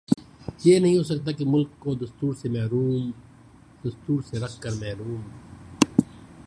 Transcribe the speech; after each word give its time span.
یہ 0.63 0.79
نہیں 0.79 0.97
ہو 0.97 1.03
سکتا 1.03 1.31
کہ 1.31 1.45
ملک 1.47 1.69
کو 1.79 1.93
دستور 1.95 2.33
سےرکھ 4.21 4.61
کر 4.61 4.73
محروم 4.79 5.21